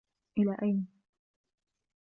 [0.37, 0.87] إلى أين؟